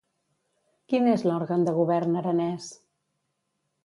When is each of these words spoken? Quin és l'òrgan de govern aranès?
Quin 0.93 1.09
és 1.11 1.25
l'òrgan 1.27 1.65
de 1.67 1.73
govern 1.81 2.17
aranès? 2.23 2.71